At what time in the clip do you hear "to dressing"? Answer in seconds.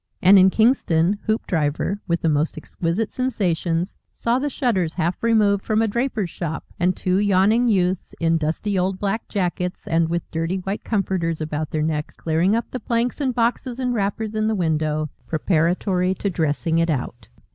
16.15-16.79